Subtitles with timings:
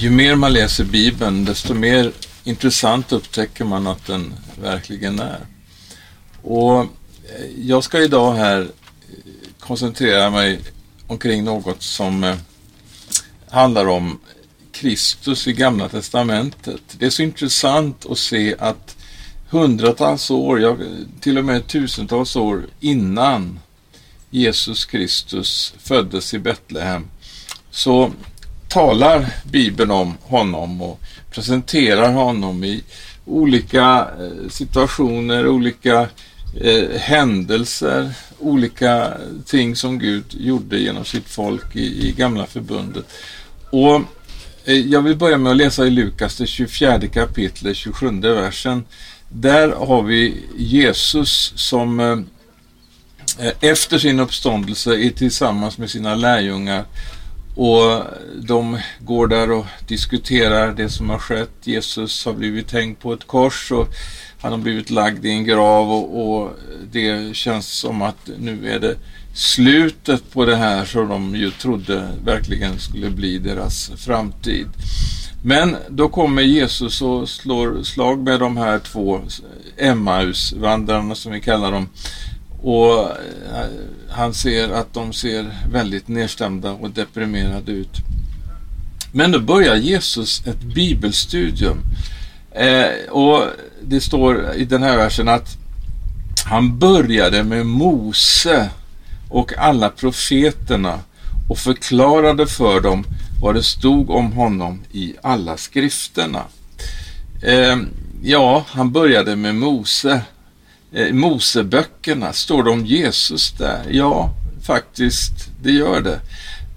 [0.00, 2.12] ju mer man läser Bibeln, desto mer
[2.44, 5.46] intressant upptäcker man att den verkligen är.
[6.42, 6.86] Och eh,
[7.58, 8.66] jag ska idag här eh,
[9.58, 10.60] koncentrera mig
[11.06, 12.36] omkring något som eh,
[13.48, 14.18] handlar om
[14.72, 16.82] Kristus i Gamla Testamentet.
[16.98, 18.96] Det är så intressant att se att
[19.50, 20.76] hundratals år, ja,
[21.20, 23.58] till och med tusentals år innan
[24.30, 27.06] Jesus Kristus föddes i Betlehem
[27.70, 28.12] så
[28.70, 31.00] talar Bibeln om honom och
[31.30, 32.82] presenterar honom i
[33.24, 36.08] olika eh, situationer, olika
[36.60, 39.12] eh, händelser, olika
[39.46, 43.04] ting som Gud gjorde genom sitt folk i, i Gamla Förbundet.
[43.70, 43.94] Och
[44.64, 48.84] eh, jag vill börja med att läsa i Lukas, det 24 kapitlet, 27 versen.
[49.28, 52.18] Där har vi Jesus som eh,
[53.46, 56.84] eh, efter sin uppståndelse är tillsammans med sina lärjungar
[57.60, 58.04] och
[58.42, 61.50] de går där och diskuterar det som har skett.
[61.64, 63.88] Jesus har blivit hängd på ett kors och
[64.40, 66.50] han har blivit lagd i en grav och, och
[66.92, 68.96] det känns som att nu är det
[69.34, 74.66] slutet på det här som de ju trodde verkligen skulle bli deras framtid.
[75.44, 79.20] Men då kommer Jesus och slår slag med de här två
[79.76, 81.88] Emmaus-vandrarna som vi kallar dem
[82.62, 83.66] och eh,
[84.08, 87.96] han ser att de ser väldigt nedstämda och deprimerade ut.
[89.12, 91.80] Men då börjar Jesus ett bibelstudium.
[92.52, 93.44] Eh, och
[93.82, 95.56] det står i den här versen att
[96.44, 98.70] han började med Mose
[99.28, 100.98] och alla profeterna
[101.48, 103.04] och förklarade för dem
[103.40, 106.42] vad det stod om honom i alla skrifterna.
[107.42, 107.76] Eh,
[108.22, 110.22] ja, han började med Mose
[110.92, 113.82] eh, Moseböckerna, står det om Jesus där?
[113.90, 115.32] Ja, faktiskt,
[115.62, 116.20] det gör det.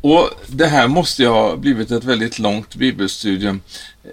[0.01, 3.61] Och det här måste ju ha blivit ett väldigt långt bibelstudium.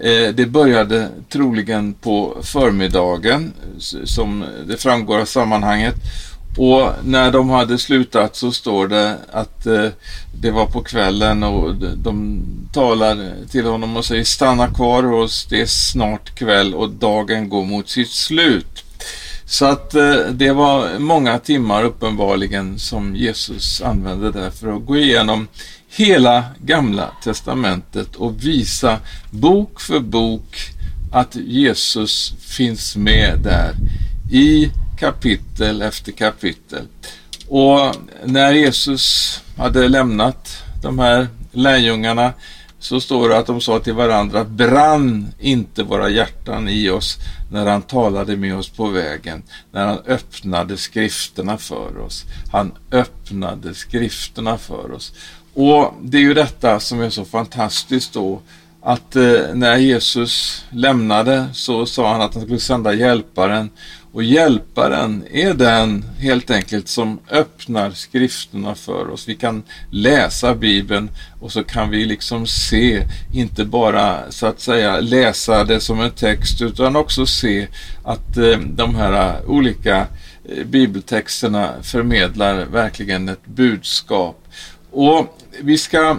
[0.01, 3.53] Eh, det började troligen på förmiddagen,
[4.03, 5.95] som det framgår av sammanhanget.
[6.57, 9.87] Och när de hade slutat så står det att eh,
[10.41, 12.41] det var på kvällen och de
[12.73, 17.49] talar till honom och säger stanna kvar hos oss, det är snart kväll och dagen
[17.49, 18.83] går mot sitt slut.
[19.45, 24.97] Så att eh, det var många timmar uppenbarligen som Jesus använde där för att gå
[24.97, 25.47] igenom
[25.89, 28.97] hela gamla testamentet och visa
[29.31, 30.57] bok för bok
[31.11, 33.73] att Jesus finns med där
[34.31, 36.85] i kapitel efter kapitel.
[37.47, 42.33] Och när Jesus hade lämnat de här lärjungarna
[42.81, 47.17] så står det att de sa till varandra, brann inte våra hjärtan i oss
[47.51, 52.25] när han talade med oss på vägen, när han öppnade skrifterna för oss.
[52.51, 55.13] Han öppnade skrifterna för oss.
[55.53, 58.41] Och det är ju detta som är så fantastiskt då,
[58.81, 63.69] att eh, när Jesus lämnade så sa han att han skulle sända hjälparen
[64.13, 69.27] och hjälparen är den helt enkelt som öppnar skrifterna för oss.
[69.27, 74.99] Vi kan läsa Bibeln och så kan vi liksom se, inte bara så att säga
[74.99, 77.67] läsa det som en text utan också se
[78.03, 80.07] att eh, de här eh, olika
[80.45, 84.47] eh, bibeltexterna förmedlar verkligen ett budskap.
[84.91, 86.17] Och vi ska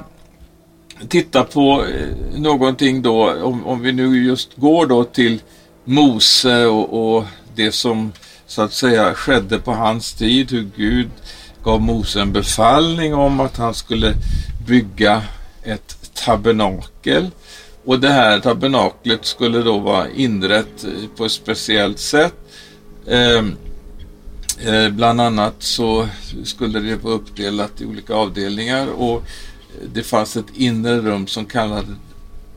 [1.09, 5.41] titta på eh, någonting då, om, om vi nu just går då till
[5.85, 8.13] Mose och, och det som
[8.47, 11.11] så att säga skedde på hans tid, hur Gud
[11.65, 14.15] gav Mose en befallning om att han skulle
[14.67, 15.23] bygga
[15.63, 17.31] ett tabernakel.
[17.85, 22.35] Och det här tabernaklet skulle då vara inrett eh, på ett speciellt sätt.
[23.09, 23.57] Ehm,
[24.65, 26.09] eh, bland annat så
[26.45, 29.23] skulle det vara uppdelat i olika avdelningar och
[29.95, 31.97] det fanns ett inre rum som kallades,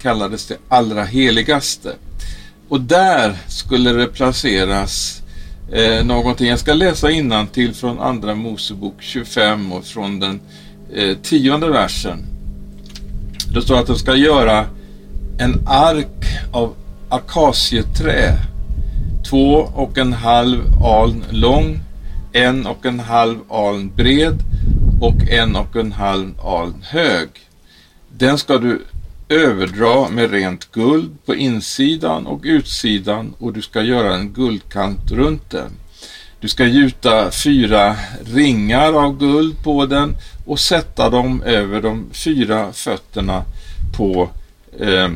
[0.01, 1.95] kallades det allra heligaste.
[2.69, 5.21] Och där skulle det placeras
[5.71, 6.47] eh, någonting.
[6.47, 10.39] Jag ska läsa innan till från Andra Mosebok 25 och från den
[10.93, 12.25] eh, tionde versen.
[13.53, 14.65] Det står att de ska göra
[15.39, 16.75] en ark av
[17.09, 18.37] akacieträ,
[19.29, 21.79] två och en halv aln lång,
[22.33, 24.39] en och en halv aln bred
[25.01, 27.29] och en och en halv aln hög.
[28.17, 28.81] Den ska du
[29.29, 35.49] överdra med rent guld på insidan och utsidan och du ska göra en guldkant runt
[35.49, 35.71] den.
[36.39, 37.95] Du ska gjuta fyra
[38.25, 43.43] ringar av guld på den och sätta dem över de fyra fötterna
[43.97, 44.29] på,
[44.79, 45.09] eh,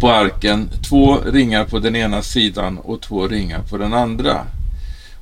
[0.00, 0.68] på arken.
[0.88, 4.46] Två ringar på den ena sidan och två ringar på den andra.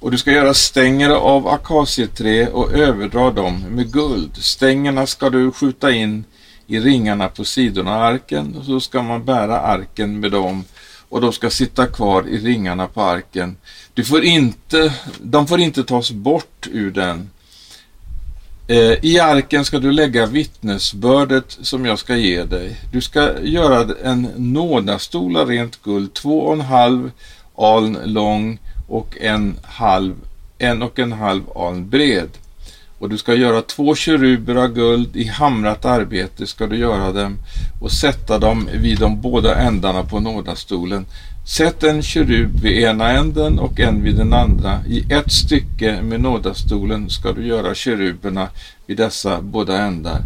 [0.00, 4.36] Och du ska göra stänger av akacieträ och överdra dem med guld.
[4.36, 6.24] Stängerna ska du skjuta in
[6.70, 10.64] i ringarna på sidorna av arken och så ska man bära arken med dem
[11.08, 13.56] och de ska sitta kvar i ringarna på arken.
[13.94, 17.30] Du får inte, de får inte tas bort ur den.
[18.66, 22.76] Eh, I arken ska du lägga vittnesbördet som jag ska ge dig.
[22.92, 27.10] Du ska göra en nådastol av rent guld, två och en halv
[27.56, 28.58] aln lång
[28.88, 30.14] och en, halv,
[30.58, 32.28] en och en halv aln bred.
[33.00, 37.38] Och du ska göra två keruber av guld, i hamrat arbete ska du göra dem
[37.80, 41.06] och sätta dem vid de båda ändarna på nådastolen.
[41.46, 44.80] Sätt en kerub vid ena änden och en vid den andra.
[44.86, 48.48] I ett stycke med nådastolen ska du göra keruberna
[48.86, 50.20] vid dessa båda ändar.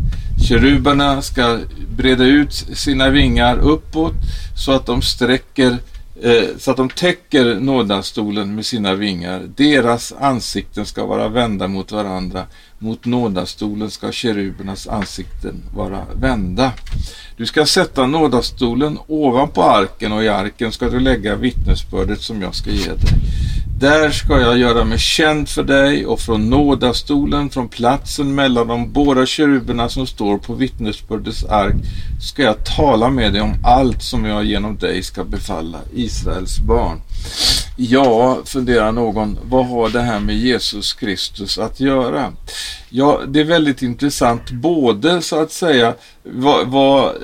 [0.48, 1.58] Keruberna ska
[1.96, 4.14] breda ut sina vingar uppåt
[4.56, 5.78] så att de sträcker
[6.22, 9.42] Eh, så att de täcker nådastolen med sina vingar.
[9.56, 12.46] Deras ansikten ska vara vända mot varandra.
[12.78, 16.72] Mot nådastolen ska kerubernas ansikten vara vända.
[17.36, 22.54] Du ska sätta nådastolen ovanpå arken och i arken ska du lägga vittnesbördet som jag
[22.54, 23.12] ska ge dig.
[23.78, 28.92] Där ska jag göra mig känd för dig och från nådastolen, från platsen mellan de
[28.92, 31.74] båda keruberna som står på vittnesbördets ark,
[32.20, 37.00] ska jag tala med dig om allt som jag genom dig ska befalla Israels barn.
[37.76, 42.32] Ja, funderar någon, vad har det här med Jesus Kristus att göra?
[42.88, 47.14] Ja, det är väldigt intressant både så att säga vad, vad,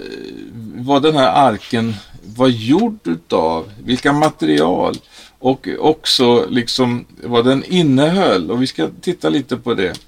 [0.74, 1.94] vad den här arken
[2.36, 4.96] var gjord utav, vilka material
[5.40, 10.00] och också liksom vad den innehöll och vi ska titta lite på det.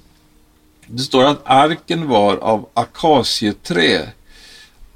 [0.87, 4.07] Det står att arken var av akacieträ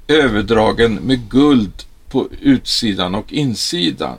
[0.08, 1.72] överdragen med guld
[2.10, 4.18] på utsidan och insidan.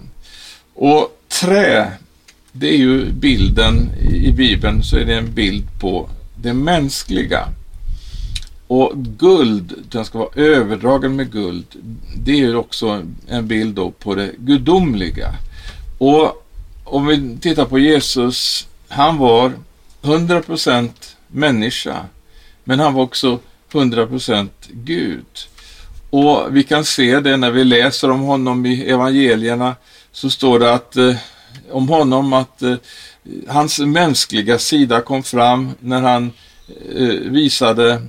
[0.73, 1.91] Och trä,
[2.51, 7.47] det är ju bilden i Bibeln så är det en bild på det mänskliga.
[8.67, 11.65] Och guld, den ska vara överdragen med guld,
[12.15, 15.35] det är ju också en bild då på det gudomliga.
[15.99, 16.45] Och
[16.83, 19.53] om vi tittar på Jesus, han var
[20.01, 20.89] 100%
[21.27, 22.05] människa,
[22.63, 23.39] men han var också
[23.71, 25.25] 100% Gud.
[26.09, 29.75] Och vi kan se det när vi läser om honom i evangelierna,
[30.11, 31.15] så står det att eh,
[31.71, 32.75] om honom att eh,
[33.47, 36.31] hans mänskliga sida kom fram när han
[36.95, 38.01] eh, visade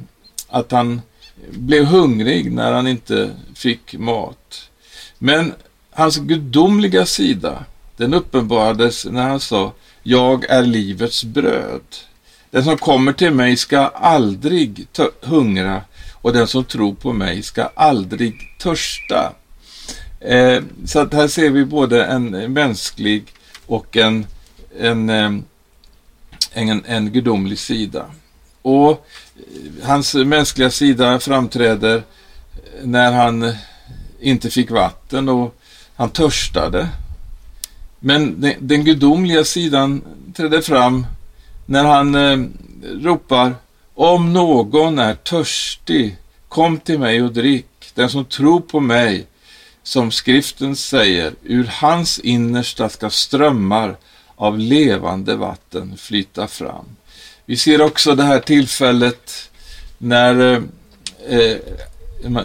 [0.48, 1.00] att han
[1.50, 4.70] blev hungrig när han inte fick mat.
[5.18, 5.52] Men
[5.90, 7.64] hans gudomliga sida,
[8.00, 11.82] den uppenbarades när han sa Jag är livets bröd.
[12.50, 14.86] Den som kommer till mig ska aldrig
[15.20, 15.82] hungra
[16.12, 19.32] och den som tror på mig ska aldrig törsta.
[20.20, 23.24] Eh, så att här ser vi både en mänsklig
[23.66, 24.26] och en,
[24.78, 25.44] en, en,
[26.52, 28.04] en, en gudomlig sida.
[28.62, 32.02] Och eh, hans mänskliga sida framträder
[32.82, 33.52] när han
[34.20, 35.56] inte fick vatten och
[35.96, 36.88] han törstade.
[38.00, 40.02] Men den, den gudomliga sidan
[40.36, 41.06] trädde fram
[41.66, 42.38] när han eh,
[42.82, 43.54] ropar
[43.94, 46.16] Om någon är törstig,
[46.48, 47.66] kom till mig och drick.
[47.94, 49.26] Den som tror på mig,
[49.82, 53.96] som skriften säger, ur hans innersta ska strömmar
[54.36, 56.84] av levande vatten flyta fram.
[57.46, 59.50] Vi ser också det här tillfället
[59.98, 60.62] när, eh,
[61.38, 61.56] eh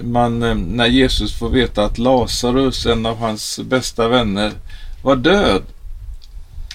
[0.01, 4.51] man, eh, när Jesus får veta att Lazarus, en av hans bästa vänner,
[5.05, 5.63] var död.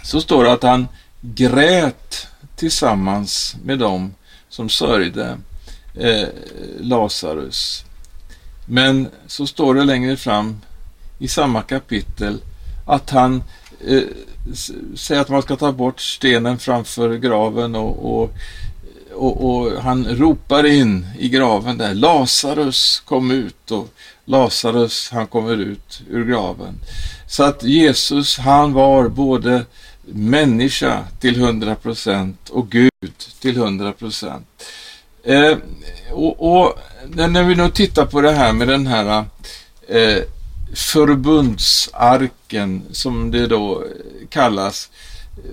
[0.02, 0.88] Så står det att han
[1.20, 4.14] grät tillsammans med dem
[4.48, 5.38] som sörjde
[5.94, 6.28] eh,
[6.80, 7.84] Lazarus.
[8.66, 10.60] Men så står det längre fram
[11.18, 12.42] i samma kapitel
[12.86, 13.42] att han
[13.86, 14.02] eh,
[14.96, 18.34] säger att man ska ta bort stenen framför graven och, och,
[19.14, 23.94] och, och, han ropar in i graven där Lazarus kom ut och
[24.30, 26.74] Lazarus han kommer ut ur graven.
[27.26, 29.64] Så att Jesus han var både
[30.04, 32.90] människa till 100 procent och Gud
[33.40, 34.46] till 100 procent.
[35.24, 35.56] Eh,
[36.12, 39.24] och, och, när vi nu tittar på det här med den här
[39.88, 40.18] eh,
[40.74, 43.84] förbundsarken som det då
[44.28, 44.90] kallas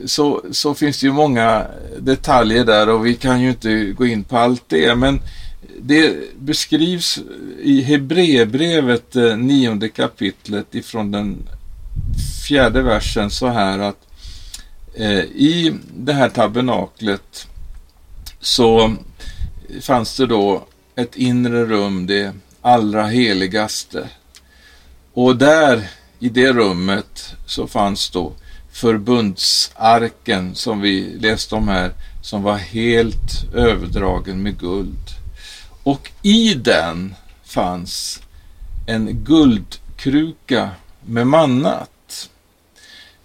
[0.06, 1.66] så, så finns det ju många
[2.00, 5.22] detaljer där och vi kan ju inte gå in på allt det men
[5.78, 7.20] det beskrivs
[7.62, 11.50] i Hebreerbrevet eh, nionde kapitlet ifrån den
[12.48, 14.08] fjärde versen så här att
[14.94, 17.48] eh, i det här tabernaklet
[18.40, 18.96] så
[19.82, 24.10] fanns det då ett inre rum, det allra heligaste.
[25.14, 28.34] Och där i det rummet så fanns då
[28.72, 35.17] förbundsarken som vi läste om här, som var helt överdragen med guld.
[35.88, 38.22] Och i den fanns
[38.88, 40.70] en guldkruka
[41.06, 42.30] med mannat.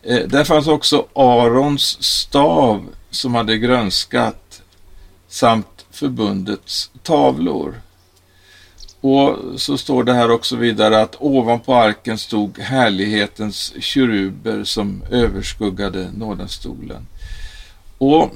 [0.03, 4.63] Eh, där fanns också Arons stav som hade grönskat
[5.29, 7.81] samt förbundets tavlor.
[9.01, 16.11] Och så står det här också vidare att ovanpå arken stod härlighetens keruber som överskuggade
[16.17, 17.07] nådenstolen.
[17.99, 18.31] Och,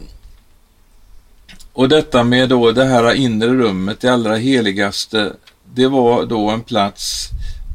[1.73, 5.33] och detta med då det här inre rummet, det allra heligaste,
[5.75, 7.29] det var då en plats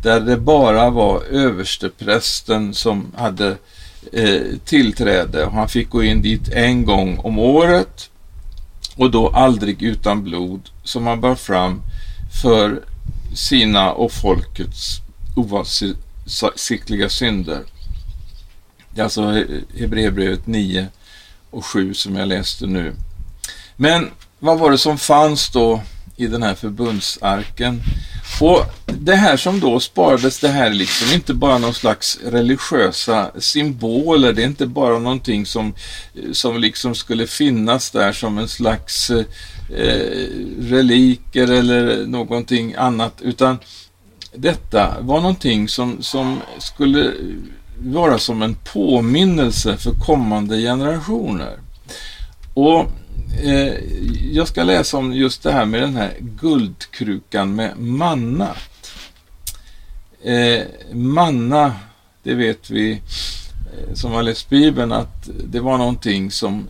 [0.04, 3.58] där det bara var översteprästen som hade
[4.14, 5.50] eh, tillträde.
[5.54, 8.10] Han fick gå in dit en gång om året
[8.96, 11.82] och då aldrig utan blod som han bar fram
[12.42, 12.82] för
[13.36, 15.02] sina och folkets
[15.36, 17.62] oavsiktliga synder.
[18.94, 19.46] Det är alltså
[19.78, 20.88] Hebreerbrevet 9
[21.50, 22.94] och 7 som jag läste nu.
[23.82, 24.10] Men
[24.40, 25.82] vad var det som fanns då
[26.16, 27.82] i den här förbundsarken?
[28.42, 33.32] Och det här som då sparades, det här är liksom inte bara någon slags religiösa
[33.40, 35.74] symboler, det är inte bara någonting som,
[36.32, 39.26] som liksom skulle finnas där som en slags eh,
[40.60, 43.58] reliker eller någonting annat, utan
[44.36, 47.12] detta var någonting som, som skulle
[47.80, 51.60] vara som en påminnelse för kommande generationer.
[52.54, 52.88] Och
[53.44, 53.74] eh,
[54.32, 58.94] jag ska läsa om just det här med den här guldkrukan med mannat.
[60.24, 61.76] Eh, manna,
[62.24, 66.70] det vet vi eh, som har läst Bibeln att det var någonting som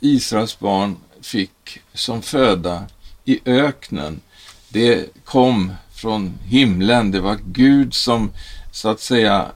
[0.00, 2.86] Israels barn fick som föda
[3.24, 4.20] i öknen.
[4.68, 7.10] Det kom från himlen.
[7.10, 8.30] Det var Gud som
[8.72, 9.46] så att säga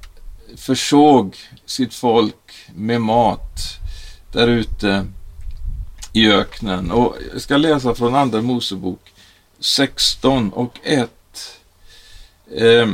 [0.56, 3.78] försåg sitt folk med mat
[4.33, 5.06] där ute
[6.16, 6.90] i öknen.
[6.90, 9.12] Och jag ska läsa från Andra Mosebok
[9.61, 11.11] 16 och 1.
[12.56, 12.88] Eh,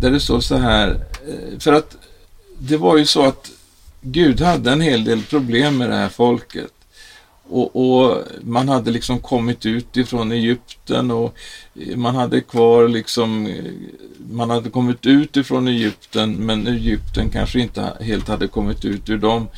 [0.00, 0.88] där det står så här,
[1.28, 1.96] eh, för att
[2.58, 3.50] det var ju så att
[4.00, 6.72] Gud hade en hel del problem med det här folket.
[7.48, 11.34] Och, och, man hade liksom kommit ut ifrån Egypten och
[11.94, 13.64] man hade kvar liksom, eh,
[14.30, 19.18] man hade kommit ut ifrån Egypten men Egypten kanske inte helt hade kommit ut ur
[19.18, 19.48] dem.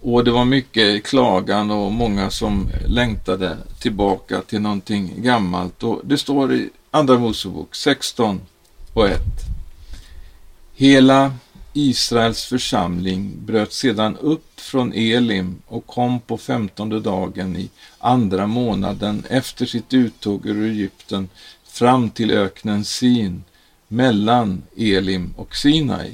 [0.00, 5.82] Och det var mycket klagan och många som längtade tillbaka till någonting gammalt.
[5.82, 8.40] Och det står i Andra Mosebok 16
[8.92, 9.20] och 1.
[10.74, 11.32] Hela
[11.72, 19.24] Israels församling bröt sedan upp från Elim och kom på femtonde dagen i andra månaden
[19.30, 21.28] efter sitt uttåg ur Egypten
[21.64, 23.44] fram till öknen Sin
[23.88, 26.12] mellan Elim och Sinai.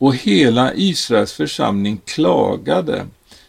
[0.00, 3.06] Och hela Israels församling klagade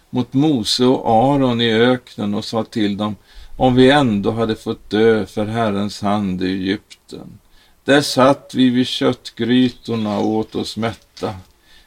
[0.09, 3.15] mot Mose och Aron i öknen och sa till dem
[3.57, 7.39] om vi ändå hade fått dö för Herrens hand i Egypten.
[7.85, 11.35] Där satt vi vid köttgrytorna och åt oss mätta.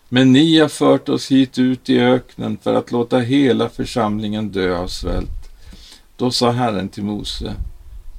[0.09, 4.77] Men ni har fört oss hit ut i öknen för att låta hela församlingen dö
[4.77, 5.51] av svält.
[6.17, 7.55] Då sa Herren till Mose,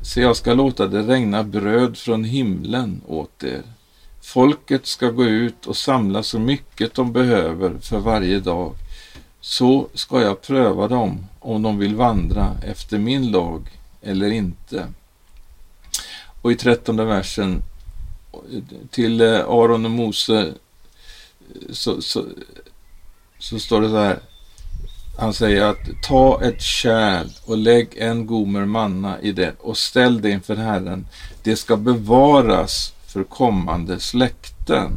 [0.01, 3.63] se jag ska låta det regna bröd från himlen åt er.
[4.25, 8.74] Folket ska gå ut och samla så mycket de behöver för varje dag.
[9.41, 13.62] Så ska jag pröva dem om de vill vandra efter min lag
[14.01, 14.88] eller inte.
[16.41, 17.62] Och i trettonde versen
[18.91, 20.53] till eh, Aron och Mose
[21.70, 22.25] så, så,
[23.39, 24.20] så står det så här.
[25.17, 30.22] Han säger att ta ett kärl och lägg en gomer manna i det och ställ
[30.22, 31.08] det inför Herren.
[31.44, 34.91] Det ska bevaras för kommande släkten.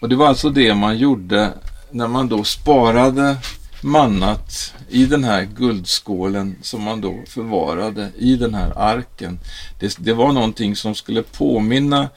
[0.00, 1.52] Och det var alltså det man gjorde
[1.90, 3.36] när man då sparade
[3.82, 9.38] mannat i den här guldskålen som man då förvarade i den här arken.
[9.80, 12.08] Det, det var någonting som skulle påminna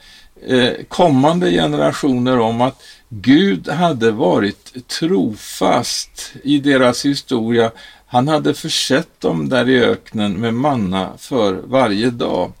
[0.46, 7.70] eh, kommande generationer om att Gud hade varit trofast i deras historia.
[8.06, 12.52] Han hade försett dem där i öknen med manna för varje dag.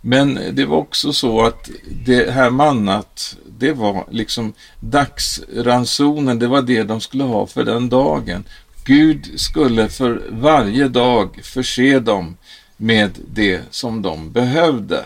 [0.00, 1.70] Men det var också så att
[2.04, 7.88] det här mannat, det var liksom dagsransonen, det var det de skulle ha för den
[7.88, 8.44] dagen.
[8.84, 12.36] Gud skulle för varje dag förse dem
[12.76, 15.04] med det som de behövde.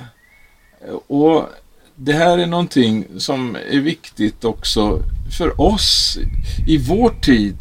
[1.06, 1.48] Och
[1.96, 5.02] det här är någonting som är viktigt också
[5.38, 6.18] för oss
[6.66, 7.56] i vår tid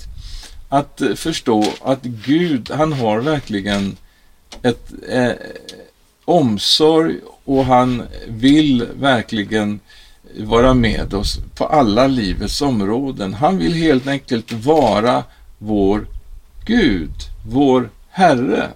[0.70, 3.98] att förstå att Gud, han har verkligen
[4.62, 5.32] ett eh,
[6.26, 7.16] omsorg
[7.46, 9.80] och han vill verkligen
[10.40, 13.34] vara med oss på alla livets områden.
[13.34, 15.24] Han vill helt enkelt vara
[15.58, 16.08] vår
[16.66, 17.14] Gud,
[17.46, 18.70] vår Herre.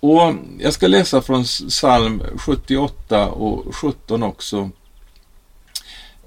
[0.00, 4.70] Och jag ska läsa från psalm 78 och 17 också.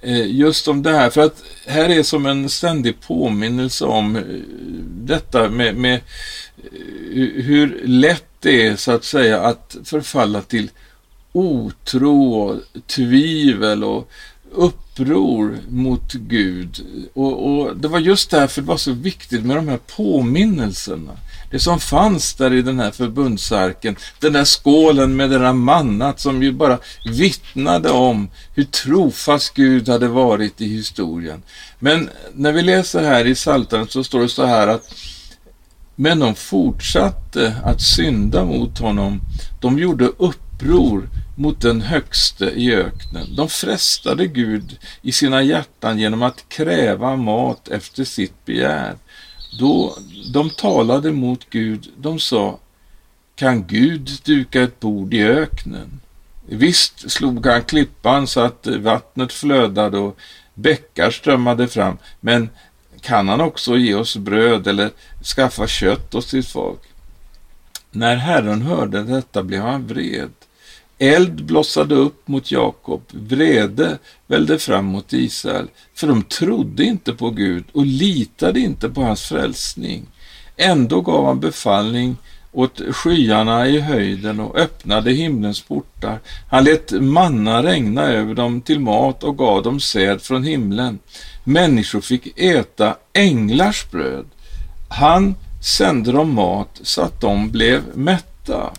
[0.01, 4.21] Eh, just om det här, för att här är som en ständig påminnelse om eh,
[4.85, 10.69] detta med, med eh, hur lätt det är så att säga att förfalla till
[11.31, 12.55] otro och
[12.87, 14.11] tvivel och
[14.51, 16.85] uppror mot Gud.
[17.13, 21.17] Och, och, det var just därför det var så viktigt med de här påminnelserna.
[21.51, 26.19] Det som fanns där i den här förbundsarken, den där skålen med det där mannat
[26.19, 31.43] som ju bara vittnade om hur trofast Gud hade varit i historien.
[31.79, 34.93] Men när vi läser här i Psaltaren så står det så här att
[35.99, 39.21] men de fortsatte att synda mot honom.
[39.61, 43.35] De gjorde uppror mot den högste i öknen.
[43.35, 48.95] De frestade Gud i sina hjärtan genom att kräva mat efter sitt begär.
[49.59, 49.97] Då
[50.33, 52.59] de talade mot Gud, de sa,
[53.35, 55.99] kan Gud duka ett bord i öknen?
[56.45, 60.17] Visst slog han klippan så att vattnet flödade och
[60.53, 62.49] bäckar strömmade fram, men
[63.01, 64.91] kan han också ge oss bröd eller
[65.35, 66.79] skaffa kött åt sitt folk?
[67.91, 70.31] När Herren hörde detta blev han vred.
[70.99, 77.29] Eld blossade upp mot Jakob, vrede välde fram mot Israel, för de trodde inte på
[77.29, 80.05] Gud och litade inte på hans frälsning.
[80.57, 82.17] Ändå gav han befallning
[82.57, 86.19] åt skyarna i höjden och öppnade himlens portar.
[86.49, 90.99] Han lät manna regna över dem till mat och gav dem säd från himlen.
[91.43, 94.25] Människor fick äta änglars bröd.
[94.89, 98.73] Han sände dem mat så att de blev mätta.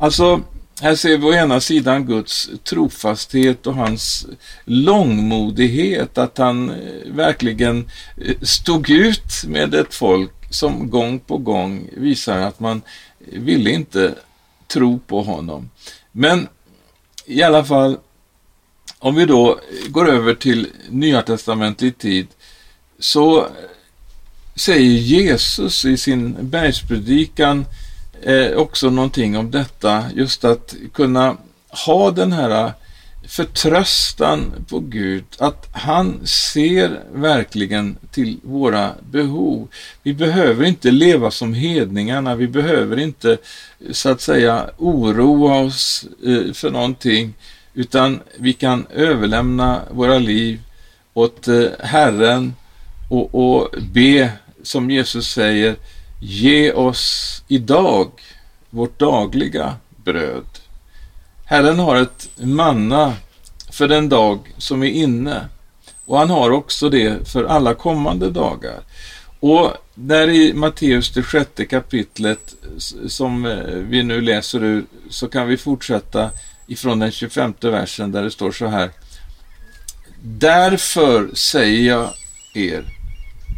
[0.00, 0.40] Alltså,
[0.80, 4.26] här ser vi å ena sidan Guds trofasthet och hans
[4.64, 11.88] långmodighet, att han eh, verkligen eh, stod ut med ett folk som gång på gång
[11.96, 12.82] visar att man
[13.18, 14.14] ville inte
[14.66, 15.70] tro på honom.
[16.12, 16.48] Men
[17.26, 17.98] i alla fall,
[18.98, 22.26] om vi då går över till Nya testamentet tid,
[22.98, 23.46] så
[24.54, 27.66] säger Jesus i sin bergspredikan
[28.22, 31.36] eh, också någonting om detta, just att kunna
[31.86, 32.72] ha den här
[33.28, 39.68] förtröstan på Gud, att han ser verkligen till våra behov.
[40.02, 43.38] Vi behöver inte leva som hedningarna, vi behöver inte
[43.90, 47.34] så att säga oroa oss eh, för någonting,
[47.74, 50.60] utan vi kan överlämna våra liv
[51.14, 52.54] åt eh, Herren
[53.08, 55.76] och, och be, som Jesus säger,
[56.20, 58.10] Ge oss idag
[58.70, 60.57] vårt dagliga bröd.
[61.48, 63.14] Herren har ett manna
[63.70, 65.48] för den dag som är inne
[66.04, 68.80] och han har också det för alla kommande dagar.
[69.40, 72.54] Och där i Matteus det sjätte kapitlet
[73.06, 76.30] som eh, vi nu läser ur så kan vi fortsätta
[76.66, 78.90] ifrån den 25 versen där det står så här.
[80.22, 82.10] Därför säger jag
[82.54, 82.84] er,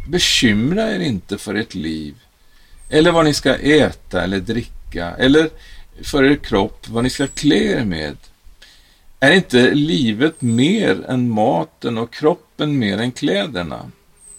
[0.09, 2.15] bekymra er inte för ert liv
[2.89, 5.49] eller vad ni ska äta eller dricka, eller
[6.03, 8.17] för er kropp vad ni ska klä er med.
[9.19, 13.91] Är inte livet mer än maten och kroppen mer än kläderna?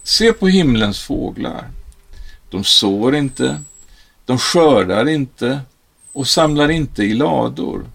[0.02, 1.70] Se på himlens fåglar.
[2.50, 3.62] De sår inte,
[4.24, 5.60] de skördar inte
[6.12, 7.86] och samlar inte i lador.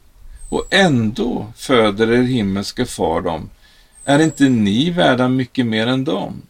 [0.50, 3.50] Och ändå föder er himmelske far dem.
[4.06, 6.42] Är inte ni värda mycket mer än dem?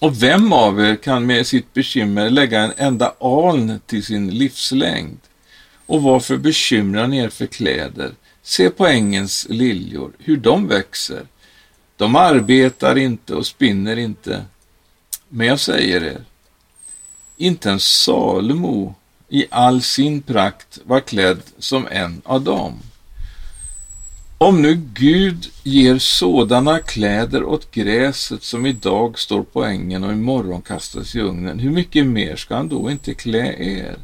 [0.00, 5.18] Och vem av er kan med sitt bekymmer lägga en enda aln till sin livslängd?
[5.86, 8.12] Och varför bekymrar ni er för kläder?
[8.42, 11.26] Se på ängens liljor, hur de växer.
[11.96, 14.44] De arbetar inte och spinner inte.
[15.28, 16.24] Men jag säger er,
[17.36, 18.94] inte en Salomo
[19.28, 22.78] i all sin prakt var klädd som en av dem.
[24.38, 30.62] Om nu Gud ger sådana kläder åt gräset som idag står på ängen och imorgon
[30.62, 33.96] kastas i ugnen, hur mycket mer ska han då inte klä er?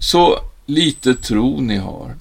[0.00, 2.16] Så lite tro ni har.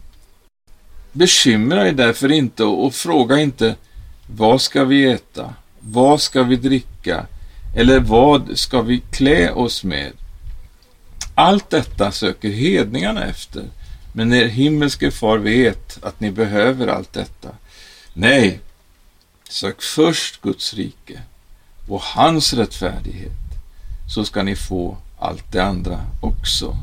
[1.12, 3.75] Bekymra er därför inte och fråga inte
[4.27, 5.53] vad ska vi äta?
[5.79, 7.25] Vad ska vi dricka?
[7.75, 10.12] Eller vad ska vi klä oss med?
[11.36, 13.63] Allt detta söker hedningarna efter
[14.13, 17.49] men er himmelske far vet att ni behöver allt detta.
[18.13, 18.60] Nej,
[19.49, 21.21] sök först Guds rike
[21.88, 23.32] och hans rättfärdighet,
[24.13, 26.77] så ska ni få allt det andra också.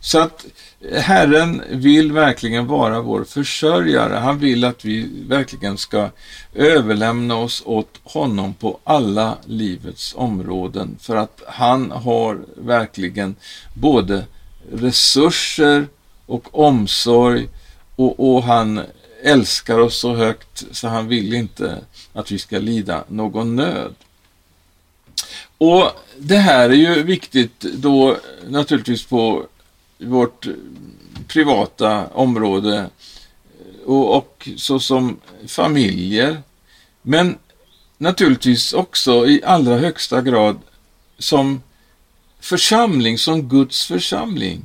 [0.00, 0.46] Så att
[0.92, 4.14] Herren vill verkligen vara vår försörjare.
[4.14, 6.10] Han vill att vi verkligen ska
[6.54, 13.36] överlämna oss åt honom på alla livets områden för att han har verkligen
[13.74, 14.24] både
[14.72, 15.86] resurser
[16.26, 17.48] och omsorg
[17.96, 18.80] och, och han
[19.22, 21.78] älskar oss så högt så han vill inte
[22.12, 23.94] att vi ska lida någon nöd.
[25.58, 28.16] Och det här är ju viktigt då
[28.48, 29.46] naturligtvis på
[30.00, 30.52] vårt eh,
[31.26, 36.42] privata område eh, och, och så som familjer.
[37.02, 37.38] Men
[37.98, 40.58] naturligtvis också i allra högsta grad
[41.18, 41.62] som
[42.40, 44.62] församling, som Guds församling.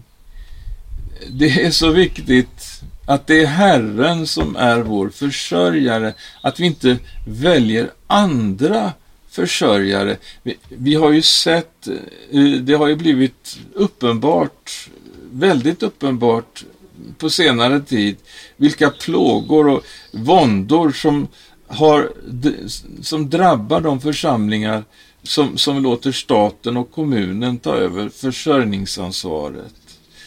[1.29, 6.97] Det är så viktigt att det är Herren som är vår försörjare, att vi inte
[7.27, 8.93] väljer andra
[9.29, 10.17] försörjare.
[10.43, 11.87] Vi, vi, har ju sett,
[12.31, 14.89] eh, det har ju blivit uppenbart,
[15.35, 16.65] väldigt uppenbart
[17.17, 18.15] på senare tid,
[18.57, 21.27] vilka plågor och våndor som,
[21.67, 22.11] har,
[23.01, 24.83] som drabbar de församlingar
[25.23, 29.73] som, som låter staten och kommunen ta över försörjningsansvaret.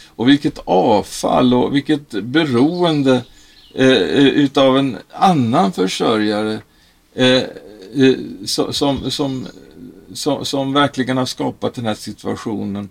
[0.07, 3.23] Och vilket avfall och vilket beroende
[3.75, 6.61] eh, eh utav en annan försörjare
[7.15, 7.43] eh,
[7.95, 8.73] eh som,
[9.11, 9.47] som,
[10.13, 12.89] som, som verkligen har skapat den här situationen.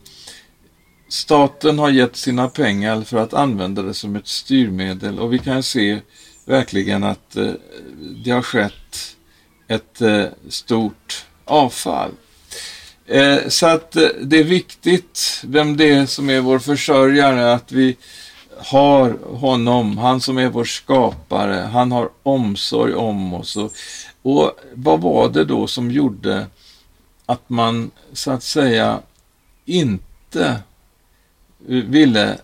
[1.10, 5.64] Staten har gett sina pengar för att använda det som ett styrmedel och vi kan
[5.64, 6.00] se
[6.46, 7.52] verkligen att eh,
[8.24, 9.16] det har skett
[9.68, 12.12] ett eh, stort avfall.
[13.06, 17.72] Eh, så att eh, det är viktigt vem det är som är vår försörjare, att
[17.72, 17.98] vi
[18.58, 23.56] har honom, han som är vår skapare, han har omsorg om oss.
[23.56, 23.72] Och
[24.28, 26.48] och vad var det då som gjorde
[27.26, 29.00] att man så att säga
[29.66, 30.62] inte
[31.66, 32.38] ville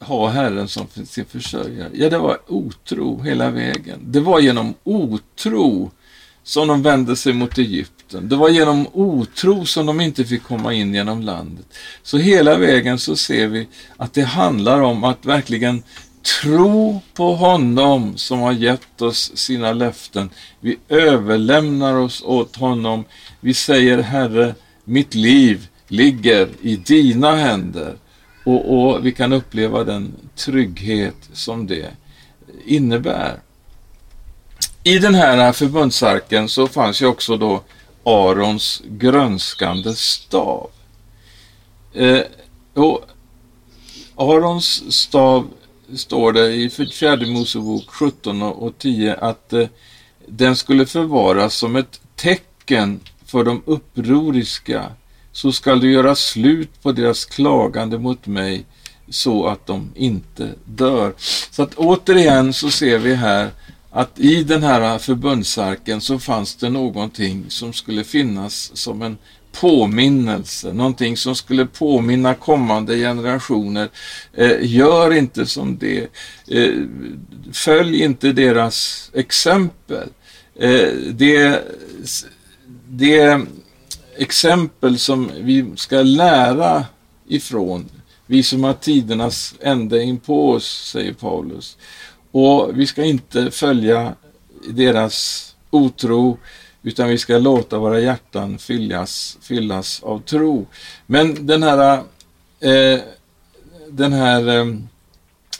[0.00, 1.90] ha Herren som sin försörjare?
[1.94, 4.00] Ja, det var otro hela vägen.
[4.04, 5.90] Det var genom otro
[6.42, 8.28] som de vände sig mot Egypten.
[8.28, 11.66] Det var genom otro som de inte fick komma in genom landet.
[12.02, 15.82] Så hela vägen så ser vi att det handlar om att verkligen
[16.42, 20.30] tro på honom som har gett oss sina löften.
[20.60, 23.04] Vi överlämnar oss åt honom.
[23.40, 24.54] Vi säger Herre,
[24.84, 27.94] mitt liv ligger i dina händer.
[28.44, 31.90] Och, och vi kan uppleva den trygghet som det
[32.64, 33.40] innebär.
[34.82, 37.62] I den här förbundsarken så fanns ju också då
[38.04, 40.70] Arons grönskande stav.
[41.94, 42.20] Eh,
[42.74, 43.04] och
[44.16, 45.48] Arons stav
[45.94, 49.68] står det i fjärde Mosebok 17 och 10 att eh,
[50.26, 54.92] den skulle förvaras som ett tecken för de upproriska
[55.32, 58.64] så skall du göra slut på deras klagande mot mig
[59.08, 61.14] så att de inte dör.
[61.50, 63.50] Så att återigen så ser vi här
[63.90, 69.18] att i den här förbundsarken så fanns det någonting som skulle finnas som en
[69.52, 73.88] påminnelse, någonting som skulle påminna kommande generationer.
[74.34, 76.08] Eh, gör inte som det.
[76.48, 76.74] Eh,
[77.52, 80.08] följ inte deras exempel.
[80.60, 81.64] Eh, det,
[82.88, 83.40] det
[84.20, 86.84] exempel som vi ska lära
[87.28, 87.88] ifrån,
[88.26, 91.76] vi som har tidernas ände in på oss, säger Paulus.
[92.30, 94.14] Och vi ska inte följa
[94.68, 96.38] deras otro,
[96.82, 100.66] utan vi ska låta våra hjärtan fyllas, fyllas av tro.
[101.06, 102.02] Men den här,
[102.60, 103.00] eh,
[103.88, 104.74] den här eh,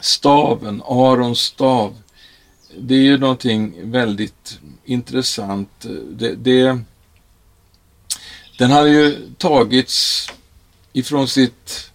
[0.01, 1.95] staven, Arons stav,
[2.79, 5.87] det är ju någonting väldigt intressant.
[6.11, 6.81] Det, det,
[8.61, 10.29] den hade ju tagits
[10.93, 11.91] ifrån sitt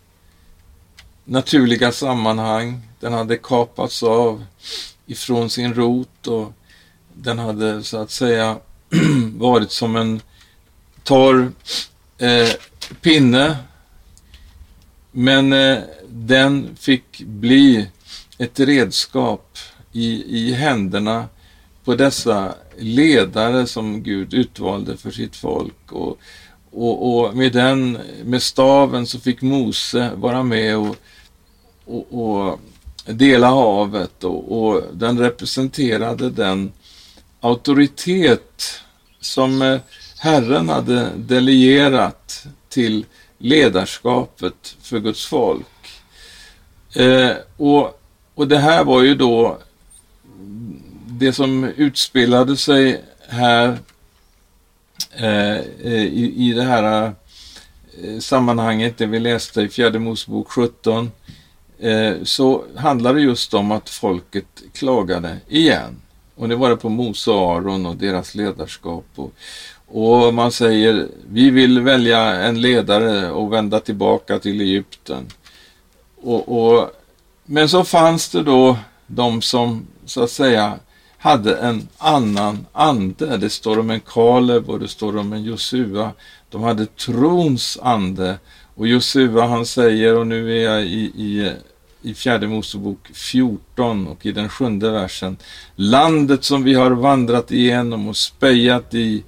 [1.24, 2.82] naturliga sammanhang.
[3.00, 4.46] Den hade kapats av
[5.06, 6.54] ifrån sin rot och
[7.14, 8.58] den hade så att säga
[9.36, 10.22] varit som en
[11.04, 11.52] torr
[12.18, 12.50] eh,
[13.02, 13.58] pinne.
[15.12, 17.88] Men eh, den fick bli
[18.38, 19.58] ett redskap
[19.92, 21.28] i, i händerna
[21.84, 25.92] på dessa ledare som Gud utvalde för sitt folk.
[25.92, 26.20] Och,
[26.76, 30.96] och, och med den, med staven så fick Mose vara med och,
[31.86, 32.60] och, och
[33.06, 36.72] dela havet och, och den representerade den
[37.40, 38.80] auktoritet
[39.20, 39.80] som eh,
[40.20, 43.06] Herren hade delegerat till
[43.38, 46.02] ledarskapet för Guds folk.
[46.96, 48.00] Eh, och,
[48.36, 49.58] och det här var ju då
[51.08, 53.78] det som utspelade sig här
[55.18, 57.14] Eh, eh, i, i det här
[58.04, 61.12] eh, sammanhanget, det vi läste i fjärde Mosebok 17,
[61.80, 66.02] eh, så handlar det just om att folket klagade igen.
[66.36, 69.06] Och det var det på Mose och Aron och deras ledarskap.
[69.16, 69.34] Och,
[69.88, 75.28] och man säger vi vill välja en ledare och vända tillbaka till Egypten.
[76.22, 76.92] Och, och,
[77.46, 78.78] men så fanns det då
[79.08, 80.80] de som så att säga
[81.26, 83.38] hade en annan ande.
[83.38, 86.12] Det står om en Kaleb och det står om en Josua.
[86.50, 88.38] De hade trons ande.
[88.76, 91.54] Och Josua han säger, och nu är jag i, i,
[92.02, 95.38] i fjärde Mosebok 14 och i den sjunde versen.
[95.76, 99.24] Landet som vi har vandrat igenom och spejat i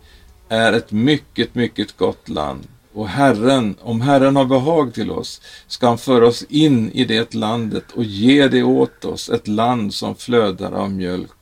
[0.49, 2.67] är ett mycket, mycket gott land.
[2.93, 7.33] Och Herren, om Herren har behag till oss, ska han föra oss in i det
[7.33, 11.36] landet och ge det åt oss, ett land som flödar av mjölk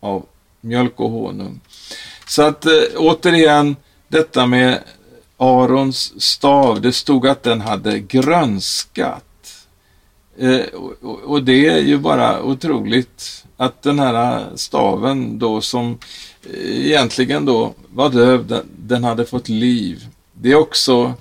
[0.00, 0.26] av
[0.60, 1.60] mjölk och honung.
[2.28, 3.76] Så att eh, återigen,
[4.08, 4.82] detta med
[5.36, 9.24] Arons stav, det stod att den hade grönskat.
[10.38, 10.60] Eh,
[11.00, 15.98] och, och, det är ju bara otroligt att den här staven då som
[16.52, 20.06] eh, egentligen då var döv, den, den hade fått liv.
[20.32, 21.14] Det är också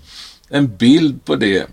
[0.49, 1.67] en bild på det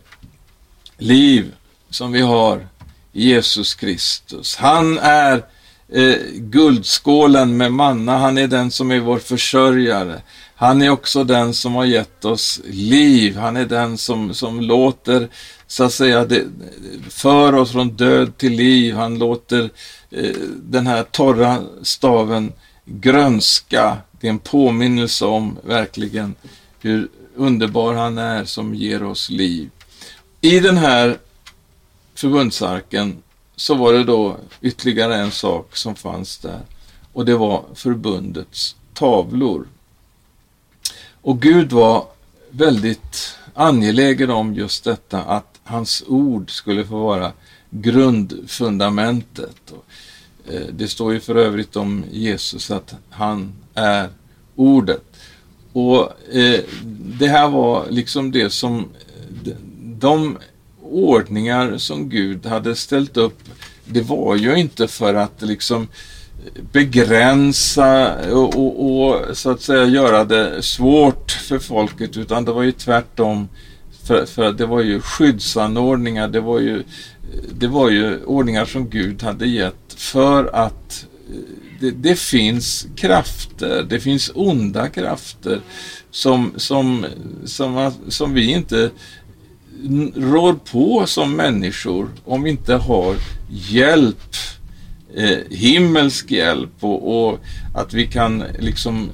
[0.98, 1.54] liv
[1.90, 2.66] som vi har
[3.12, 4.56] i Jesus Kristus.
[4.56, 5.44] Han är
[5.94, 10.22] eh, guldskålen med manna, han är den som är vår försörjare.
[10.56, 15.28] Han är också den som har gett oss liv, han är den som, som låter,
[15.66, 16.44] så att säga, det,
[17.08, 19.70] för oss från död till liv, han låter
[20.10, 22.52] eh, den här torra staven
[22.84, 23.96] grönska.
[24.20, 26.34] Det är en påminnelse om verkligen
[26.80, 29.70] hur underbar han är som ger oss liv.
[30.40, 31.18] I den här
[32.14, 33.22] förbundsarken
[33.56, 36.60] så var det då ytterligare en sak som fanns där
[37.12, 39.68] och det var förbundets tavlor.
[41.22, 42.06] Och Gud var
[42.50, 47.32] väldigt angelägen om just detta att hans ord skulle få vara
[47.70, 49.72] grundfundamentet.
[50.50, 54.08] Eh, det står ju för övrigt om Jesus att han är
[54.54, 55.04] ordet.
[55.72, 56.60] Och eh,
[57.18, 58.88] det här var liksom det som
[59.82, 60.38] de
[60.84, 63.38] ordningar som Gud hade ställt upp,
[63.84, 65.88] det var ju inte för att liksom
[66.72, 72.62] begränsa och, och, och, så att säga göra det svårt för folket utan det var
[72.62, 73.48] ju tvärtom.
[74.04, 76.82] För, för det var ju skyddsanordningar, det var ju,
[77.52, 81.36] det var ju ordningar som Gud hade gett för att eh,
[81.80, 85.60] det, det, finns krafter, det finns onda krafter
[86.10, 87.06] som, som,
[87.44, 88.90] som, som vi inte
[90.16, 93.16] rår på som människor om vi inte har
[93.50, 94.36] hjälp
[95.14, 97.38] eh, himmelsk hjälp och, och,
[97.74, 99.10] att vi kan liksom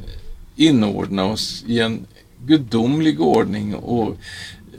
[0.57, 2.07] inordna oss i en
[2.47, 4.17] gudomlig ordning och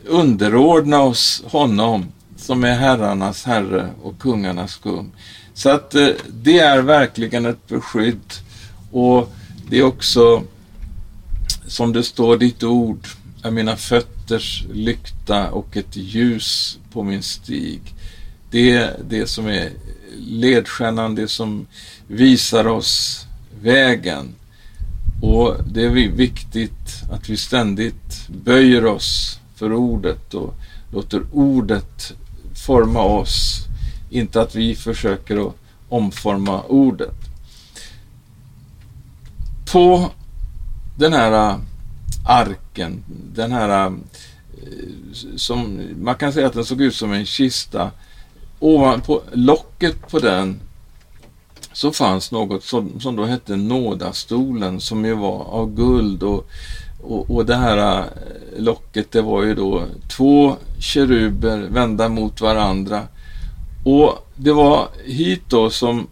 [0.06, 5.12] underordna oss honom som är herrarnas herre och kungarnas kung.
[5.54, 8.34] Så att eh, det är verkligen ett beskydd
[8.92, 9.34] och
[9.70, 10.44] det är också
[11.68, 13.08] som det står ditt ord
[13.44, 17.82] är mina fötters lykta och ett ljus på min stig.
[18.52, 19.72] Det är det som är
[20.18, 21.68] ledstjärnan, det som
[22.08, 23.26] visar oss
[23.62, 24.36] vägen.
[25.22, 30.54] Och det är viktigt att vi ständigt böjer oss för ordet och
[30.92, 32.14] låter ordet
[32.66, 33.66] forma oss.
[34.10, 35.56] Inte att vi försöker att
[35.90, 37.16] omforma ordet.
[39.72, 40.12] På
[40.98, 41.60] den här
[42.26, 43.04] arken,
[43.34, 43.92] den här eh,
[45.36, 47.92] som man kan säga att den såg ut som en kista.
[48.60, 50.60] Ovanpå locket på den
[51.74, 56.24] så fanns något som, som då hette nådastolen som ju var av guld.
[56.24, 56.48] Och,
[57.02, 58.06] och, och det här eh,
[58.58, 59.84] locket det var ju då
[60.18, 63.02] två keruber vända mot varandra.
[63.86, 66.08] Och det var hit då som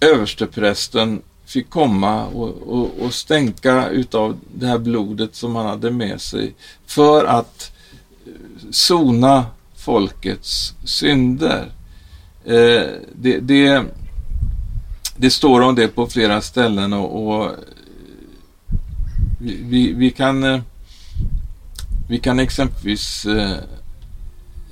[0.00, 6.20] översteprästen fick komma och, och, och stänka utav det här blodet som han hade med
[6.20, 6.54] sig
[6.86, 7.72] för att
[8.26, 8.32] eh,
[8.70, 11.72] sona folkets synder.
[12.44, 13.84] Eh, det, det,
[15.16, 17.50] det, står om det på flera ställen och, och eh,
[19.40, 20.60] vi, vi, kan eh,
[22.08, 23.26] vi kan exempelvis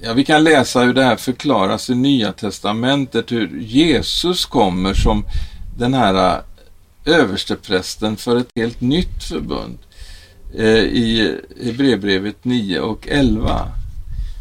[0.01, 5.25] ja, vi kan läsa hur det här förklaras i Nya Testamentet, hur Jesus kommer som
[5.79, 6.43] den här
[7.05, 9.79] översteprästen för ett helt nytt förbund
[10.59, 13.69] eh, i Hebreerbrevet 9 och 11.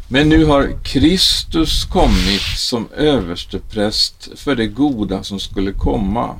[0.08, 6.36] Men nu har Kristus kommit som överstepräst för det goda som skulle komma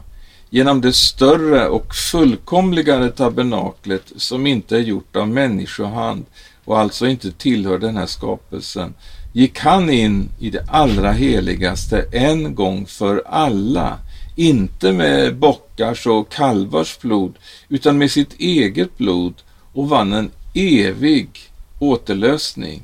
[0.51, 6.25] genom det större och fullkomligare tabernaklet som inte är gjort av människohand
[6.65, 8.95] och alltså inte tillhör den här skapelsen,
[9.33, 13.99] gick han in i det allra heligaste en gång för alla
[14.41, 17.35] inte med bockars och kalvars blod,
[17.69, 19.35] utan med sitt eget blod
[19.73, 21.29] och vann en evig
[21.79, 22.83] återlösning.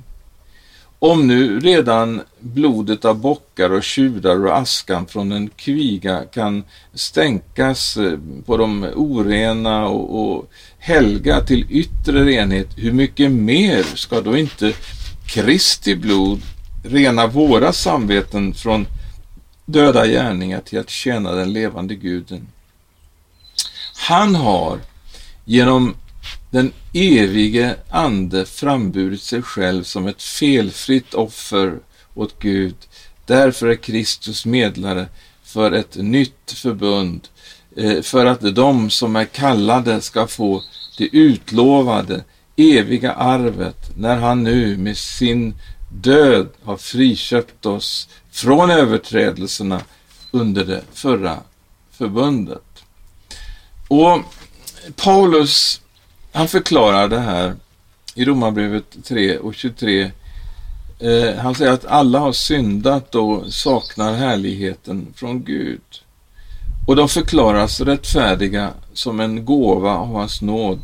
[0.99, 6.65] Om nu redan blodet av bockar och tjurar och askan från en kviga kan
[6.95, 14.21] stänkas eh, på de orena och, och helga till yttre renhet, hur mycket mer ska
[14.21, 14.73] då inte
[15.27, 16.43] Kristi blod
[16.85, 18.87] rena våra samveten från
[19.67, 22.49] döda gärningar till att tjäna den levande guden.
[24.09, 24.81] Han har
[25.45, 25.97] genom
[26.51, 31.79] den evige ande framburit sig själv som ett felfritt offer
[32.15, 32.75] åt Gud.
[33.27, 35.09] Därför är Kristus medlare
[35.45, 37.29] för ett nytt förbund,
[37.77, 40.63] eh, för att de som är kallade ska få
[40.99, 42.25] det utlovade
[42.57, 45.55] eviga arvet när han nu med sin
[45.89, 49.81] död har friköpt oss från överträdelserna
[50.31, 51.39] under det förra
[51.91, 52.85] förbundet.
[53.89, 54.21] Och
[54.97, 55.81] Paulus,
[56.33, 57.55] han förklarar det här
[58.15, 60.11] i Romarbrevet 3 och 23.
[61.01, 66.03] Eh, han säger att alla har syndat och saknar härligheten från Gud.
[66.87, 70.81] Och de förklaras rättfärdiga som en gåva av hans nåd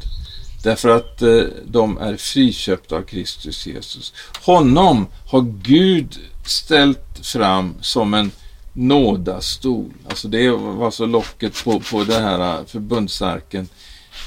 [0.62, 4.12] Därför att eh, de är friköpta av Kristus Jesus.
[4.42, 8.30] Honom har Gud ställt fram som en
[8.72, 9.92] nådastol.
[10.08, 13.68] Alltså det var så locket på, på den här eh, förbundsarken.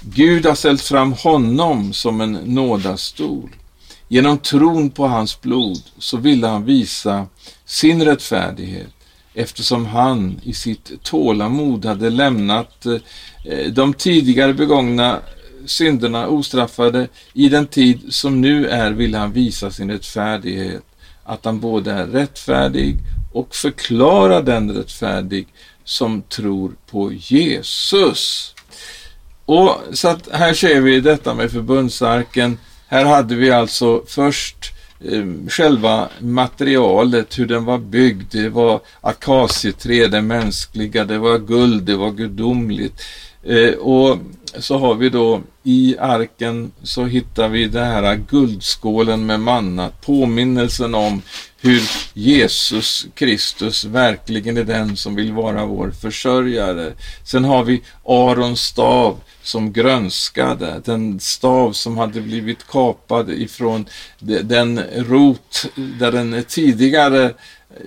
[0.02, 3.50] Gud har ställt fram honom som en nådastol.
[4.08, 7.28] Genom tron på hans blod så ville han visa
[7.66, 8.88] sin rättfärdighet
[9.34, 15.20] eftersom han i sitt tålamod hade lämnat eh, de tidigare begångna
[15.66, 17.08] synderna ostraffade.
[17.34, 20.84] I den tid som nu är vill han visa sin rättfärdighet,
[21.24, 22.98] att han både är rättfärdig
[23.34, 25.48] och förklarar den rättfärdig
[25.84, 28.54] som tror på Jesus.
[29.46, 32.58] Och så att här ser vi detta med förbundsarken.
[32.88, 34.74] Här hade vi alltså först
[35.12, 38.32] eh, själva materialet, hur den var byggd.
[38.32, 43.02] Det var akacieträ, det mänskliga, det var guld, det var gudomligt.
[43.44, 44.18] Eh, och
[44.60, 50.96] så har vi då i arken så hittar vi den här guldskålen med manna, påminnelsen
[50.96, 51.22] om
[51.62, 51.82] hur
[52.14, 56.94] Jesus Kristus verkligen är den som vill vara vår försörjare.
[57.24, 63.86] Sen har vi Arons stav som grönskade, den stav som hade blivit kapad ifrån
[64.44, 67.34] den rot där den tidigare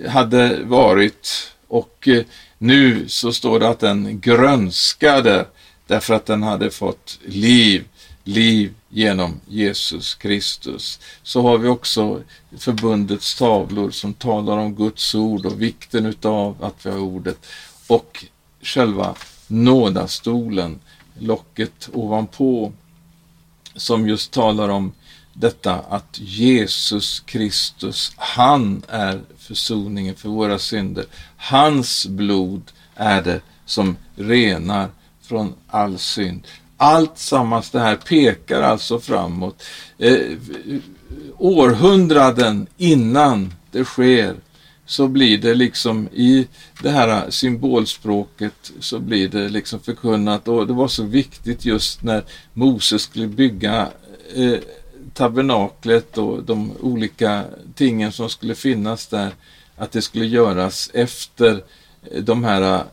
[0.07, 1.51] hade varit.
[1.67, 2.23] Och eh,
[2.57, 5.45] nu så står det att den grönskade
[5.89, 7.87] därför att den hade fått liv,
[8.23, 10.99] liv genom Jesus Kristus.
[11.23, 12.21] Så har vi också
[12.57, 17.45] förbundets tavlor som talar om Guds ord och vikten utav att vi har ordet
[17.87, 18.25] och
[18.61, 19.15] själva
[19.47, 20.79] nådastolen,
[21.19, 22.73] locket ovanpå
[23.75, 24.91] som just talar om
[25.33, 31.05] detta att Jesus Kristus, han är försoningen för våra synder.
[31.37, 34.89] Hans blod är det som renar
[35.29, 36.47] från all synd.
[36.77, 39.63] Allt sammans det här pekar alltså framåt.
[39.97, 40.37] Eh,
[41.37, 44.35] århundraden innan det sker
[44.85, 46.47] så blir det liksom i
[46.81, 52.23] det här symbolspråket så blir det liksom förkunnat och det var så viktigt just när
[52.53, 53.87] Moses skulle bygga
[54.35, 54.59] eh,
[55.13, 57.43] tabernaklet och de olika
[57.75, 59.31] tingen som skulle finnas där
[59.75, 61.63] att det skulle göras efter
[62.21, 62.83] de här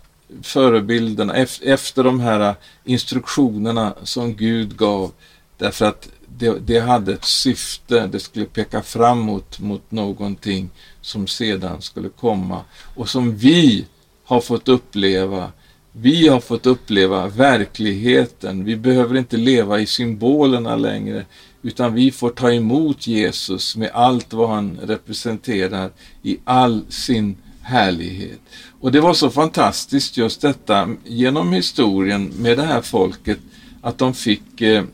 [0.42, 5.12] förebilderna, efter de här instruktionerna som Gud gav.
[5.58, 6.08] Därför att
[6.38, 12.60] det, det, hade ett syfte, det skulle peka framåt mot någonting som sedan skulle komma
[12.94, 13.86] och som vi
[14.24, 15.52] har fått uppleva.
[15.92, 18.64] Vi har fått uppleva verkligheten.
[18.64, 21.24] Vi behöver inte leva i symbolerna längre
[21.62, 25.90] utan vi får ta emot Jesus med allt vad han representerar
[26.22, 27.36] i all sin
[27.66, 28.40] härlighet.
[28.81, 33.38] Och det var så fantastiskt just detta genom historien med det här folket
[33.81, 34.85] att de fick eh,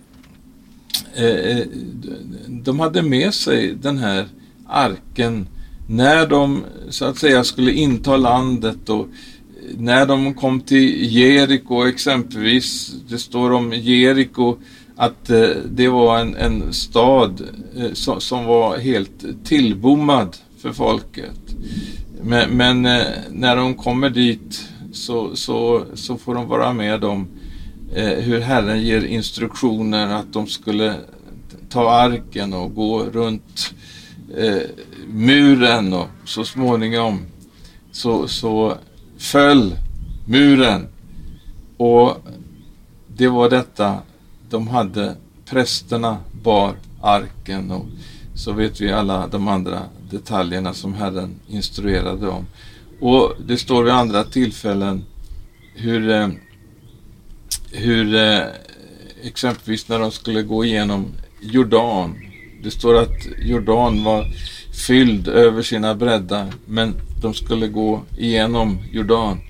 [1.15, 1.59] eh,
[2.49, 4.27] de hade med sig den här
[4.69, 5.46] arken
[5.88, 9.09] när de så att säga skulle inta landet och
[9.79, 14.57] när de kom till Jeriko exempelvis, det står om Jeriko
[14.96, 17.42] att eh, det var en, en stad
[17.77, 21.57] eh, som, som, var helt tillbommad för folket.
[22.25, 27.29] Men, men eh, när de kommer dit så, så, så får de vara med om
[27.94, 30.94] eh, hur Herren ger instruktioner att de skulle
[31.68, 33.75] ta arken och gå runt
[34.37, 34.62] eh,
[35.08, 37.20] muren och så småningom
[37.92, 38.75] så, så
[39.18, 39.77] föll
[40.27, 40.87] muren.
[41.77, 42.16] Och
[43.16, 43.98] det var detta
[44.50, 47.87] de hade, prästerna bar arken och
[48.35, 49.83] så vet vi alla de andra
[50.13, 52.46] detaljerna som Herren instruerade om.
[53.00, 55.04] Och det står vid andra tillfällen
[55.75, 56.29] hur, eh,
[57.73, 58.42] hur eh,
[59.23, 61.06] exempelvis när de skulle gå igenom
[61.40, 62.15] Jordan.
[62.63, 64.27] Det står att Jordan var
[64.87, 69.40] fylld över sina breddar, men de skulle gå igenom Jordan.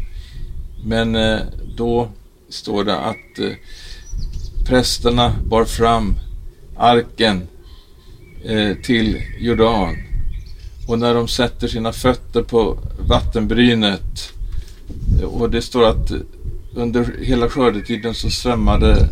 [0.84, 1.40] Men eh,
[1.76, 2.08] då
[2.48, 3.56] står det att
[4.66, 6.14] prästerna bar fram
[6.76, 7.48] arken
[8.82, 9.96] till Jordan.
[10.87, 12.78] Och när de sätter sina fötter på
[13.09, 14.33] vattenbrynet
[15.20, 16.18] eh, och det står att eh,
[16.74, 19.09] under hela skördetiden så svämmade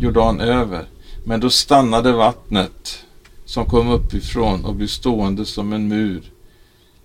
[0.00, 0.84] Jordan över.
[1.24, 3.04] Men då stannade vattnet
[3.44, 6.22] som kom uppifrån och blev stående som en mur.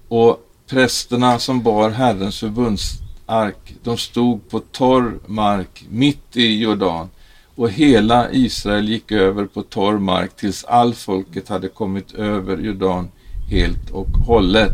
[0.08, 7.10] Och prästerna som bar Herrens förbundsark, de stod på torr mark mitt i Jordan
[7.56, 13.10] och hela Israel gick över på torr mark tills all folket hade kommit över Jordan
[13.50, 14.74] helt och hållet.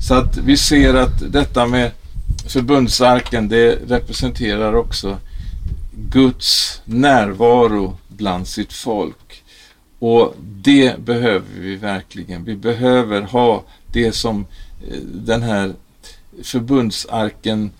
[0.00, 1.90] Så att vi ser att detta med
[2.46, 5.18] förbundsarken det representerar också
[5.92, 9.42] Guds närvaro bland sitt folk.
[9.98, 12.44] Och det behöver vi verkligen.
[12.44, 14.46] Vi behöver ha det som
[14.88, 15.72] eh, den här
[16.42, 17.70] förbundsarken eh,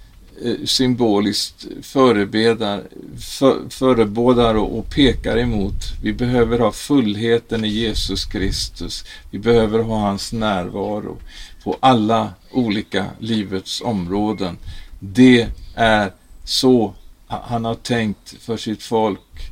[0.44, 2.82] Eh, symboliskt förebedar,
[3.20, 5.74] för, förebådar och, och pekar emot.
[6.02, 9.04] Vi behöver ha fullheten i Jesus Kristus.
[9.30, 11.16] Vi behöver ha hans närvaro
[11.64, 14.58] på alla olika livets områden.
[15.00, 16.12] Det är
[16.44, 16.94] så
[17.26, 19.50] han har tänkt för sitt folk.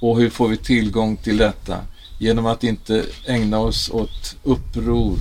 [0.00, 1.78] Och hur får vi tillgång till detta?
[2.18, 5.18] Genom att inte ägna oss åt uppror,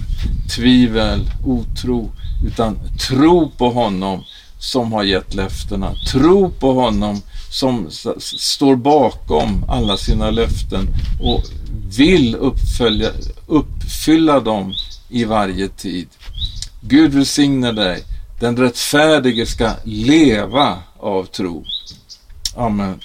[0.56, 2.12] tvivel, otro,
[2.46, 4.24] utan tro på honom
[4.60, 5.96] som har gett löftena.
[6.12, 7.88] Tro på honom som
[8.20, 10.88] står bakom alla sina löften
[11.22, 11.44] och
[11.98, 13.10] vill uppfölja,
[13.48, 14.74] uppfylla dem
[15.10, 16.08] i varje tid.
[16.82, 18.04] Gud välsigne dig.
[18.40, 21.66] Den rättfärdige ska leva av tro.
[22.56, 23.00] Amen.